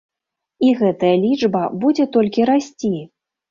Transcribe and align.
І 0.67 0.71
гэтая 0.79 1.11
лічба 1.27 1.63
будзе 1.85 2.09
толькі 2.19 2.51
расці. 2.55 2.93